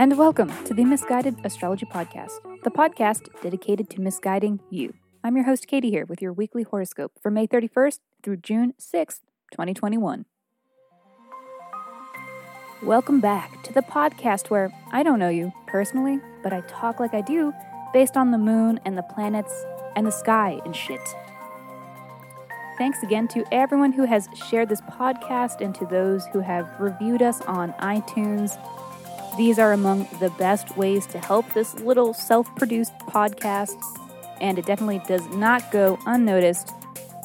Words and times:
and 0.00 0.16
welcome 0.16 0.50
to 0.64 0.72
the 0.72 0.82
Misguided 0.82 1.36
Astrology 1.44 1.84
Podcast, 1.84 2.40
the 2.64 2.70
podcast 2.70 3.28
dedicated 3.42 3.90
to 3.90 4.00
misguiding 4.00 4.58
you. 4.70 4.94
I'm 5.22 5.36
your 5.36 5.44
host, 5.44 5.66
Katie, 5.66 5.90
here 5.90 6.06
with 6.06 6.22
your 6.22 6.32
weekly 6.32 6.62
horoscope 6.62 7.12
for 7.22 7.30
May 7.30 7.46
31st 7.46 7.98
through 8.22 8.38
June 8.38 8.72
6th, 8.80 9.20
2021. 9.52 10.24
Welcome 12.82 13.20
back 13.20 13.62
to 13.62 13.74
the 13.74 13.82
podcast 13.82 14.48
where 14.48 14.72
I 14.90 15.02
don't 15.02 15.18
know 15.18 15.28
you 15.28 15.52
personally, 15.66 16.18
but 16.42 16.54
I 16.54 16.62
talk 16.62 16.98
like 16.98 17.12
I 17.12 17.20
do 17.20 17.52
based 17.92 18.16
on 18.16 18.30
the 18.30 18.38
moon 18.38 18.80
and 18.86 18.96
the 18.96 19.02
planets 19.02 19.66
and 19.96 20.06
the 20.06 20.12
sky 20.12 20.62
and 20.64 20.74
shit. 20.74 21.06
Thanks 22.78 23.02
again 23.02 23.28
to 23.28 23.44
everyone 23.52 23.92
who 23.92 24.06
has 24.06 24.30
shared 24.48 24.70
this 24.70 24.80
podcast 24.80 25.60
and 25.60 25.74
to 25.74 25.84
those 25.84 26.24
who 26.28 26.40
have 26.40 26.66
reviewed 26.80 27.20
us 27.20 27.42
on 27.42 27.74
iTunes. 27.74 28.56
These 29.36 29.58
are 29.58 29.72
among 29.72 30.08
the 30.18 30.30
best 30.30 30.76
ways 30.76 31.06
to 31.06 31.18
help 31.18 31.52
this 31.52 31.74
little 31.80 32.12
self 32.12 32.54
produced 32.56 32.92
podcast, 33.00 33.76
and 34.40 34.58
it 34.58 34.66
definitely 34.66 35.02
does 35.06 35.26
not 35.28 35.70
go 35.70 35.98
unnoticed. 36.06 36.72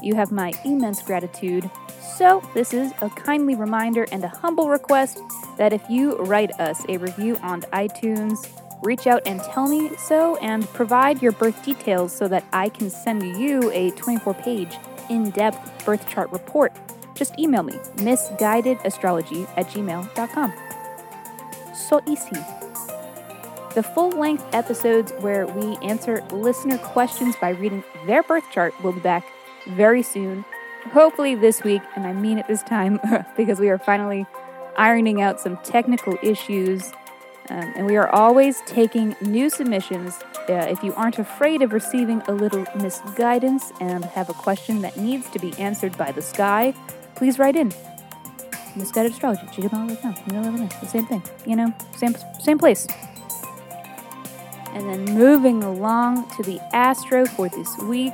You 0.02 0.16
have 0.16 0.32
my 0.32 0.54
immense 0.64 1.02
gratitude. 1.02 1.70
So, 2.18 2.48
this 2.54 2.74
is 2.74 2.94
a 3.02 3.10
kindly 3.10 3.56
reminder 3.56 4.06
and 4.12 4.24
a 4.24 4.30
humble 4.30 4.70
request 4.70 5.20
that 5.58 5.74
if 5.74 5.82
you 5.90 6.18
write 6.18 6.58
us 6.60 6.86
a 6.88 6.98
review 6.98 7.38
on 7.42 7.62
iTunes, 7.74 8.48
reach 8.82 9.08
out 9.08 9.22
and 9.26 9.42
tell 9.42 9.68
me 9.68 9.92
so 9.98 10.38
and 10.38 10.68
provide 10.70 11.22
your 11.22 11.32
birth 11.32 11.66
details 11.66 12.16
so 12.16 12.28
that 12.28 12.46
I 12.54 12.70
can 12.70 12.90
send 12.90 13.40
you 13.40 13.72
a 13.72 13.92
24 13.92 14.34
page 14.36 14.78
in 15.10 15.32
depth 15.32 15.86
birth 15.86 16.08
chart 16.10 16.32
report, 16.32 16.74
just 17.16 17.38
email 17.40 17.64
me, 17.64 17.74
misguidedastrology 17.98 19.48
at 19.58 19.68
gmail.com. 19.68 20.54
So 21.76 22.02
easy. 22.08 22.42
The 23.76 23.84
full 23.84 24.10
length 24.12 24.46
episodes 24.54 25.12
where 25.20 25.46
we 25.46 25.76
answer 25.78 26.24
listener 26.32 26.78
questions 26.78 27.36
by 27.42 27.50
reading 27.50 27.84
their 28.06 28.24
birth 28.24 28.46
chart 28.52 28.74
will 28.82 28.94
be 28.94 29.02
back 29.02 29.26
very 29.68 30.02
soon. 30.02 30.46
Hopefully 30.92 31.36
this 31.36 31.64
week, 31.64 31.82
and 31.96 32.08
I 32.08 32.14
mean 32.14 32.38
it 32.38 32.48
this 32.48 32.64
time 32.64 33.00
because 33.38 33.60
we 33.60 33.70
are 33.70 33.78
finally 33.78 34.26
ironing 34.78 35.22
out 35.22 35.42
some 35.42 35.58
technical 35.58 36.18
issues. 36.24 36.94
Um, 37.50 37.74
and 37.76 37.86
we 37.86 37.98
are 37.98 38.10
always 38.10 38.62
taking 38.62 39.16
new 39.22 39.50
submissions 39.50 40.18
uh, 40.50 40.54
if 40.70 40.84
you 40.84 40.94
aren't 40.96 41.20
afraid 41.20 41.62
of 41.62 41.74
receiving 41.74 42.22
a 42.28 42.32
little 42.32 42.66
misguidance 42.76 43.72
and 43.82 44.06
have 44.06 44.30
a 44.30 44.34
question 44.34 44.82
that 44.82 44.98
needs 44.98 45.30
to 45.32 45.40
be 45.40 45.54
answered 45.60 45.98
by 45.98 46.12
the 46.12 46.22
sky, 46.22 46.74
please 47.16 47.38
write 47.38 47.56
in. 47.56 47.74
Misguided 48.76 49.12
astrology, 49.12 49.46
gmail.com. 49.48 50.70
The 50.82 50.88
same 50.88 51.06
thing, 51.06 51.24
you 51.46 51.56
know, 51.56 51.74
same 51.96 52.16
same 52.42 52.58
place. 52.58 52.88
And 54.74 54.90
then 54.90 55.16
moving 55.16 55.64
along 55.64 56.30
to 56.36 56.44
the 56.44 56.60
astro 56.76 57.26
for 57.26 57.48
this 57.48 57.78
week. 57.80 58.14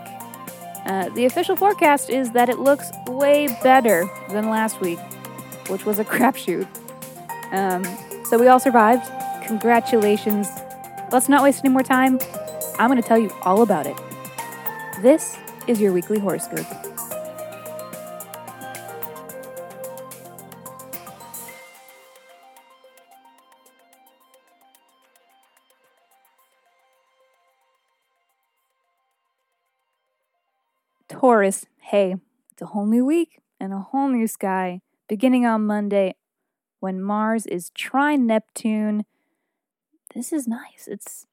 Uh, 0.86 1.10
the 1.10 1.26
official 1.26 1.56
forecast 1.56 2.10
is 2.10 2.32
that 2.32 2.50
it 2.50 2.60
looks 2.60 2.92
way 3.08 3.48
better 3.64 4.10
than 4.30 4.50
last 4.50 4.82
week, 4.82 5.00
which 5.68 5.86
was 5.86 6.00
a 6.00 6.06
crapshoot. 6.14 6.68
Um, 7.52 7.84
so 8.26 8.38
we 8.38 8.48
all 8.48 8.60
survived. 8.60 9.10
Congratulations 9.46 10.48
Let's 11.12 11.28
not 11.28 11.44
waste 11.44 11.66
any 11.66 11.74
more 11.74 11.84
time. 11.84 12.20
I'm 12.80 12.90
going 12.90 13.02
to 13.02 13.08
tell 13.08 13.18
you 13.18 13.30
all 13.42 13.64
about 13.64 13.86
it. 13.86 13.98
This 15.02 15.38
is 15.68 15.82
your 15.82 15.92
weekly 15.92 16.20
horoscope. 16.20 16.66
Taurus, 31.22 31.68
hey, 31.82 32.16
it's 32.52 32.64
a 32.64 32.66
whole 32.66 32.88
new 32.88 33.06
week 33.06 33.44
and 33.60 33.72
a 33.72 33.78
whole 33.78 34.10
new 34.10 34.26
sky 34.26 34.82
beginning 35.08 35.46
on 35.46 35.68
Monday 35.68 36.16
when 36.80 37.00
Mars 37.00 37.46
is 37.46 37.70
trine 37.76 38.26
Neptune 38.26 39.06
this 40.16 40.34
is 40.34 40.48
nice. 40.48 40.88
It's 40.88 41.28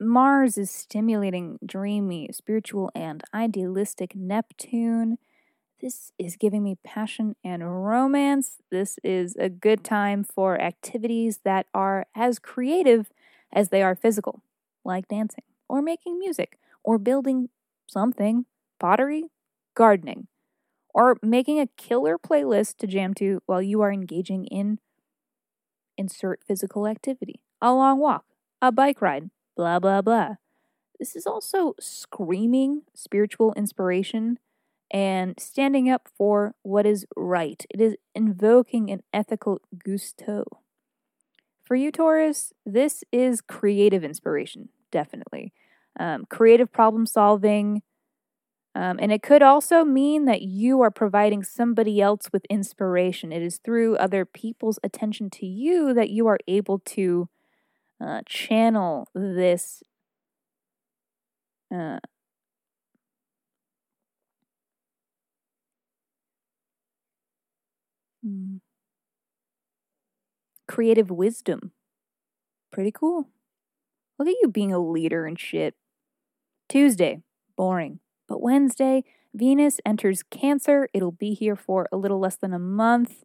Mars 0.00 0.56
is 0.56 0.70
stimulating, 0.70 1.58
dreamy, 1.64 2.30
spiritual, 2.32 2.90
and 2.94 3.22
idealistic 3.34 4.16
Neptune. 4.16 5.18
This 5.82 6.10
is 6.18 6.36
giving 6.36 6.62
me 6.62 6.78
passion 6.82 7.36
and 7.44 7.84
romance. 7.84 8.62
This 8.70 8.98
is 9.04 9.36
a 9.36 9.50
good 9.50 9.84
time 9.84 10.24
for 10.24 10.58
activities 10.58 11.40
that 11.44 11.66
are 11.74 12.06
as 12.14 12.38
creative 12.38 13.10
as 13.52 13.68
they 13.68 13.82
are 13.82 13.94
physical, 13.94 14.40
like 14.86 15.08
dancing, 15.08 15.44
or 15.68 15.82
making 15.82 16.18
music, 16.18 16.58
or 16.82 16.96
building 16.96 17.50
something, 17.86 18.46
pottery, 18.80 19.24
gardening, 19.74 20.28
or 20.94 21.16
making 21.22 21.60
a 21.60 21.68
killer 21.76 22.18
playlist 22.18 22.76
to 22.78 22.86
jam 22.86 23.14
to 23.14 23.42
while 23.46 23.62
you 23.62 23.80
are 23.80 23.92
engaging 23.92 24.46
in 24.46 24.78
insert 25.96 26.42
physical 26.46 26.86
activity 26.86 27.40
a 27.62 27.72
long 27.72 27.98
walk, 27.98 28.24
a 28.60 28.70
bike 28.70 29.00
ride, 29.00 29.30
blah, 29.56 29.78
blah, 29.78 30.02
blah. 30.02 30.34
This 30.98 31.16
is 31.16 31.26
also 31.26 31.74
screaming 31.80 32.82
spiritual 32.94 33.54
inspiration 33.56 34.38
and 34.90 35.34
standing 35.38 35.90
up 35.90 36.08
for 36.16 36.54
what 36.62 36.86
is 36.86 37.06
right. 37.16 37.64
It 37.70 37.80
is 37.80 37.96
invoking 38.14 38.90
an 38.90 39.02
ethical 39.14 39.60
gusto. 39.84 40.44
For 41.64 41.74
you, 41.74 41.90
Taurus, 41.90 42.52
this 42.66 43.02
is 43.10 43.40
creative 43.40 44.04
inspiration, 44.04 44.68
definitely. 44.90 45.52
Um, 45.98 46.26
creative 46.28 46.70
problem 46.70 47.06
solving. 47.06 47.82
Um, 48.76 48.98
and 49.00 49.12
it 49.12 49.22
could 49.22 49.42
also 49.42 49.84
mean 49.84 50.24
that 50.24 50.42
you 50.42 50.80
are 50.80 50.90
providing 50.90 51.44
somebody 51.44 52.00
else 52.00 52.30
with 52.32 52.44
inspiration. 52.50 53.32
It 53.32 53.40
is 53.42 53.58
through 53.58 53.96
other 53.96 54.24
people's 54.24 54.80
attention 54.82 55.30
to 55.30 55.46
you 55.46 55.94
that 55.94 56.10
you 56.10 56.26
are 56.26 56.38
able 56.48 56.80
to 56.80 57.28
uh, 58.04 58.22
channel 58.26 59.08
this 59.14 59.82
uh, 61.72 61.98
hmm, 68.22 68.56
creative 70.66 71.10
wisdom. 71.10 71.70
Pretty 72.72 72.90
cool. 72.90 73.28
Look 74.18 74.28
at 74.28 74.34
you 74.42 74.48
being 74.48 74.72
a 74.72 74.78
leader 74.78 75.26
and 75.26 75.38
shit. 75.38 75.74
Tuesday, 76.68 77.22
boring. 77.56 78.00
But 78.28 78.42
Wednesday, 78.42 79.04
Venus 79.34 79.80
enters 79.84 80.22
Cancer. 80.22 80.88
It'll 80.92 81.12
be 81.12 81.34
here 81.34 81.56
for 81.56 81.88
a 81.92 81.96
little 81.96 82.18
less 82.18 82.36
than 82.36 82.52
a 82.54 82.58
month. 82.58 83.24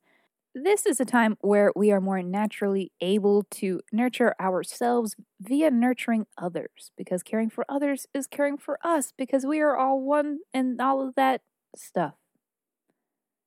This 0.55 0.85
is 0.85 0.99
a 0.99 1.05
time 1.05 1.37
where 1.41 1.71
we 1.75 1.91
are 1.91 2.01
more 2.01 2.23
naturally 2.23 2.91
able 3.01 3.43
to 3.51 3.81
nurture 3.91 4.33
ourselves 4.41 5.15
via 5.39 5.69
nurturing 5.69 6.25
others, 6.37 6.91
because 6.97 7.21
caring 7.21 7.49
for 7.49 7.65
others 7.69 8.07
is 8.13 8.25
caring 8.27 8.57
for 8.57 8.79
us, 8.83 9.13
because 9.15 9.45
we 9.45 9.59
are 9.59 9.77
all 9.77 10.01
one 10.01 10.39
and 10.53 10.81
all 10.81 11.07
of 11.07 11.15
that 11.15 11.41
stuff. 11.75 12.15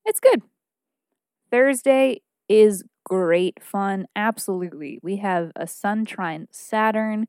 It's 0.05 0.21
good. 0.21 0.43
Thursday 1.51 2.23
is 2.49 2.85
great 3.05 3.63
fun. 3.63 4.07
Absolutely. 4.15 4.99
We 5.03 5.17
have 5.17 5.53
a 5.57 5.67
Sun 5.67 6.05
trine 6.05 6.47
Saturn. 6.51 7.27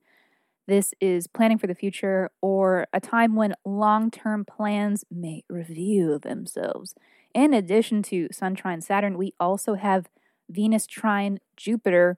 This 0.68 0.94
is 1.02 1.28
planning 1.28 1.58
for 1.58 1.68
the 1.68 1.76
future 1.76 2.30
or 2.42 2.88
a 2.94 3.00
time 3.00 3.36
when 3.36 3.54
long 3.66 4.10
term 4.12 4.46
plans 4.46 5.04
may 5.12 5.44
reveal 5.50 6.20
themselves. 6.20 6.96
In 7.34 7.54
addition 7.54 8.02
to 8.04 8.30
Sun 8.32 8.56
trine 8.56 8.82
Saturn, 8.82 9.18
we 9.18 9.34
also 9.40 9.74
have 9.76 10.08
Venus 10.50 10.88
trine 10.88 11.40
Jupiter, 11.58 12.18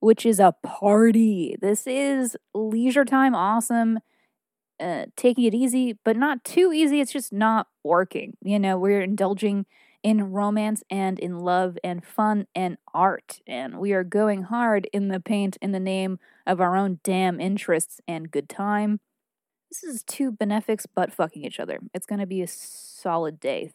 which 0.00 0.26
is 0.26 0.40
a 0.40 0.54
party. 0.62 1.56
This 1.60 1.86
is 1.86 2.36
leisure 2.54 3.04
time, 3.04 3.34
awesome. 3.34 4.00
Uh, 4.80 5.06
taking 5.16 5.44
it 5.44 5.54
easy, 5.54 5.96
but 6.04 6.16
not 6.16 6.42
too 6.44 6.72
easy. 6.72 7.00
It's 7.00 7.12
just 7.12 7.32
not 7.32 7.68
working. 7.84 8.36
You 8.42 8.58
know, 8.58 8.78
we're 8.78 9.02
indulging 9.02 9.64
in 10.02 10.32
romance 10.32 10.82
and 10.90 11.18
in 11.18 11.40
love 11.40 11.78
and 11.84 12.04
fun 12.04 12.46
and 12.54 12.76
art. 12.92 13.40
And 13.46 13.78
we 13.78 13.92
are 13.92 14.04
going 14.04 14.44
hard 14.44 14.88
in 14.92 15.08
the 15.08 15.20
paint 15.20 15.56
in 15.60 15.72
the 15.72 15.80
name 15.80 16.18
of 16.46 16.60
our 16.60 16.76
own 16.76 17.00
damn 17.04 17.40
interests 17.40 18.00
and 18.08 18.30
good 18.30 18.48
time. 18.48 19.00
This 19.70 19.84
is 19.84 20.02
two 20.02 20.30
benefics 20.32 20.86
but 20.86 21.12
fucking 21.12 21.44
each 21.44 21.60
other. 21.60 21.80
It's 21.94 22.06
going 22.06 22.20
to 22.20 22.26
be 22.26 22.42
a 22.42 22.46
solid 22.46 23.40
day 23.40 23.72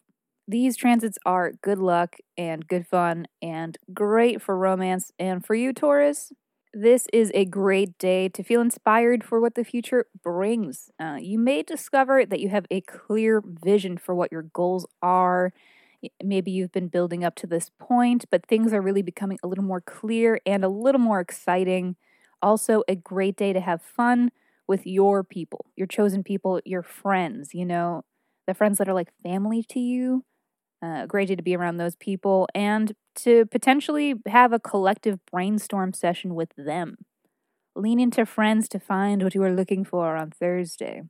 these 0.48 0.76
transits 0.76 1.18
are 1.26 1.52
good 1.62 1.78
luck 1.78 2.16
and 2.38 2.66
good 2.66 2.86
fun 2.86 3.26
and 3.42 3.76
great 3.92 4.40
for 4.40 4.56
romance. 4.56 5.12
And 5.18 5.44
for 5.44 5.54
you, 5.54 5.74
Taurus, 5.74 6.32
this 6.72 7.06
is 7.12 7.30
a 7.34 7.44
great 7.44 7.98
day 7.98 8.30
to 8.30 8.42
feel 8.42 8.62
inspired 8.62 9.22
for 9.22 9.40
what 9.40 9.54
the 9.54 9.64
future 9.64 10.06
brings. 10.22 10.90
Uh, 10.98 11.18
you 11.20 11.38
may 11.38 11.62
discover 11.62 12.24
that 12.24 12.40
you 12.40 12.48
have 12.48 12.64
a 12.70 12.80
clear 12.80 13.42
vision 13.44 13.98
for 13.98 14.14
what 14.14 14.32
your 14.32 14.42
goals 14.42 14.86
are. 15.02 15.52
Maybe 16.22 16.50
you've 16.52 16.72
been 16.72 16.88
building 16.88 17.24
up 17.24 17.34
to 17.36 17.46
this 17.46 17.70
point, 17.78 18.24
but 18.30 18.46
things 18.46 18.72
are 18.72 18.80
really 18.80 19.02
becoming 19.02 19.38
a 19.42 19.48
little 19.48 19.64
more 19.64 19.80
clear 19.80 20.40
and 20.46 20.64
a 20.64 20.68
little 20.68 21.00
more 21.00 21.20
exciting. 21.20 21.96
Also, 22.40 22.82
a 22.88 22.94
great 22.94 23.36
day 23.36 23.52
to 23.52 23.60
have 23.60 23.82
fun 23.82 24.30
with 24.68 24.86
your 24.86 25.24
people, 25.24 25.66
your 25.76 25.86
chosen 25.88 26.22
people, 26.22 26.60
your 26.64 26.82
friends, 26.82 27.52
you 27.52 27.64
know, 27.66 28.02
the 28.46 28.54
friends 28.54 28.78
that 28.78 28.88
are 28.88 28.94
like 28.94 29.12
family 29.22 29.62
to 29.70 29.80
you. 29.80 30.24
Uh, 30.82 31.06
great 31.06 31.28
day 31.28 31.36
to 31.36 31.42
be 31.42 31.56
around 31.56 31.78
those 31.78 31.96
people 31.96 32.48
and 32.54 32.94
to 33.16 33.46
potentially 33.46 34.14
have 34.26 34.52
a 34.52 34.60
collective 34.60 35.18
brainstorm 35.32 35.92
session 35.92 36.34
with 36.34 36.50
them. 36.56 36.96
Lean 37.76 38.00
into 38.00 38.26
friends 38.26 38.68
to 38.68 38.80
find 38.80 39.22
what 39.22 39.34
you 39.34 39.42
are 39.42 39.52
looking 39.54 39.84
for 39.84 40.16
on 40.16 40.30
Thursday, 40.30 41.02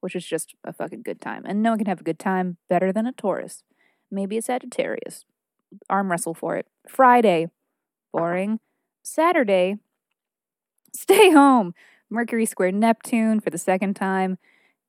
which 0.00 0.16
is 0.16 0.26
just 0.26 0.54
a 0.64 0.72
fucking 0.72 1.02
good 1.02 1.20
time. 1.20 1.44
And 1.46 1.62
no 1.62 1.70
one 1.72 1.78
can 1.78 1.86
have 1.88 2.00
a 2.00 2.04
good 2.04 2.18
time 2.18 2.58
better 2.68 2.92
than 2.92 3.06
a 3.06 3.12
Taurus. 3.12 3.64
Maybe 4.10 4.38
a 4.38 4.42
Sagittarius. 4.42 5.24
Arm 5.90 6.10
wrestle 6.10 6.34
for 6.34 6.56
it. 6.56 6.66
Friday, 6.88 7.48
boring. 8.12 8.60
Saturday, 9.02 9.76
stay 10.94 11.30
home. 11.30 11.74
Mercury 12.10 12.46
square 12.46 12.72
Neptune 12.72 13.40
for 13.40 13.50
the 13.50 13.58
second 13.58 13.94
time. 13.94 14.38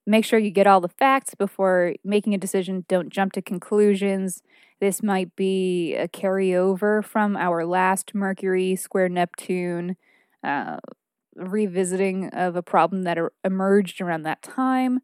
Make 0.07 0.25
sure 0.25 0.39
you 0.39 0.51
get 0.51 0.67
all 0.67 0.81
the 0.81 0.87
facts 0.87 1.35
before 1.35 1.93
making 2.03 2.33
a 2.33 2.37
decision. 2.37 2.85
Don't 2.87 3.09
jump 3.09 3.33
to 3.33 3.41
conclusions. 3.41 4.41
This 4.79 5.03
might 5.03 5.35
be 5.35 5.95
a 5.95 6.07
carryover 6.07 7.03
from 7.03 7.35
our 7.35 7.65
last 7.65 8.15
Mercury 8.15 8.75
square 8.75 9.09
Neptune 9.09 9.97
uh, 10.43 10.77
revisiting 11.35 12.29
of 12.29 12.55
a 12.55 12.63
problem 12.63 13.03
that 13.03 13.17
er- 13.17 13.33
emerged 13.43 14.01
around 14.01 14.23
that 14.23 14.41
time. 14.41 15.01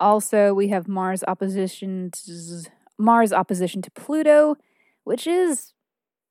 Also, 0.00 0.54
we 0.54 0.68
have 0.68 0.88
Mars 0.88 1.22
opposition 1.26 2.10
to, 2.12 2.64
Mars 2.98 3.32
opposition 3.32 3.82
to 3.82 3.90
Pluto, 3.90 4.56
which 5.04 5.26
is 5.26 5.72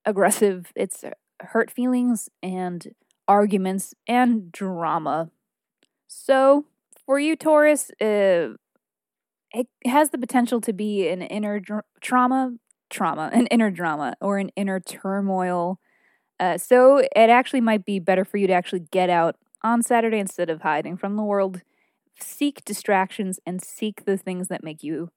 aggressive. 0.05 0.71
It's 0.75 1.03
hurt 1.41 1.71
feelings 1.71 2.29
and 2.41 2.93
arguments 3.27 3.93
and 4.07 4.51
drama. 4.51 5.29
So, 6.07 6.65
for 7.05 7.19
you, 7.19 7.35
Taurus, 7.35 7.89
uh, 8.01 8.55
it 9.53 9.67
has 9.85 10.09
the 10.11 10.17
potential 10.17 10.61
to 10.61 10.73
be 10.73 11.07
an 11.09 11.21
inner 11.21 11.59
dr- 11.59 11.85
trauma, 12.01 12.53
trauma, 12.89 13.29
an 13.33 13.47
inner 13.47 13.71
drama, 13.71 14.15
or 14.21 14.37
an 14.37 14.49
inner 14.55 14.79
turmoil. 14.79 15.79
Uh, 16.39 16.57
so, 16.57 16.97
it 16.97 17.29
actually 17.29 17.61
might 17.61 17.85
be 17.85 17.99
better 17.99 18.25
for 18.25 18.37
you 18.37 18.47
to 18.47 18.53
actually 18.53 18.85
get 18.91 19.09
out 19.09 19.35
on 19.63 19.81
Saturday 19.81 20.19
instead 20.19 20.49
of 20.49 20.61
hiding 20.61 20.97
from 20.97 21.15
the 21.15 21.23
world. 21.23 21.61
Seek 22.19 22.63
distractions 22.65 23.39
and 23.45 23.61
seek 23.61 24.05
the 24.05 24.17
things 24.17 24.47
that 24.47 24.63
make 24.63 24.83
you 24.83 25.09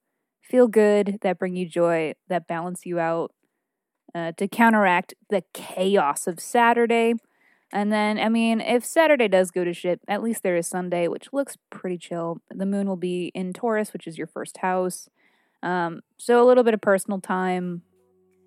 feel 0.49 0.69
good, 0.69 1.19
that 1.23 1.39
bring 1.39 1.57
you 1.57 1.69
joy, 1.69 2.15
that 2.29 2.47
balance 2.47 2.85
you 2.85 2.99
out, 2.99 3.33
uh, 4.15 4.33
to 4.33 4.47
counteract 4.47 5.15
the 5.31 5.43
chaos 5.53 6.27
of 6.27 6.39
Saturday. 6.39 7.15
And 7.73 7.93
then, 7.93 8.19
I 8.19 8.29
mean, 8.29 8.61
if 8.61 8.85
Saturday 8.85 9.27
does 9.27 9.51
go 9.51 9.65
to 9.65 9.73
shit, 9.73 10.01
at 10.07 10.23
least 10.23 10.43
there 10.43 10.57
is 10.57 10.69
Sunday, 10.69 11.09
which 11.09 11.33
looks 11.33 11.57
pretty 11.71 11.99
chill. 11.99 12.39
The 12.51 12.67
moon 12.67 12.87
will 12.87 12.97
be 12.97 13.33
in 13.35 13.53
Taurus, 13.53 13.93
which 13.93 14.07
is 14.07 14.17
your 14.17 14.29
first 14.29 14.59
house. 14.59 15.09
Um, 15.63 16.03
so 16.19 16.43
a 16.43 16.47
little 16.47 16.63
bit 16.63 16.75
of 16.75 16.81
personal 16.81 17.21
time 17.21 17.83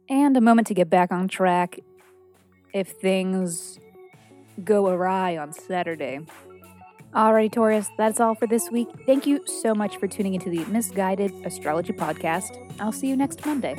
and 0.08 0.38
a 0.38 0.42
moment 0.42 0.68
to 0.68 0.74
get 0.74 0.90
back 0.90 1.12
on 1.12 1.28
track 1.28 1.80
if 2.74 2.90
things 2.90 3.80
go 4.64 4.88
awry 4.88 5.36
on 5.36 5.52
Saturday. 5.52 6.22
Alrighty, 7.18 7.52
Taurus, 7.52 7.90
that's 7.98 8.20
all 8.20 8.36
for 8.36 8.46
this 8.46 8.70
week. 8.70 8.88
Thank 9.08 9.26
you 9.26 9.42
so 9.48 9.74
much 9.74 9.98
for 9.98 10.08
tuning 10.08 10.36
into 10.36 10.52
the 10.52 10.64
Misguided 10.66 11.34
Astrology 11.44 11.92
Podcast. 11.92 12.64
I'll 12.80 12.92
see 12.92 13.08
you 13.08 13.18
next 13.18 13.44
Monday. 13.44 13.76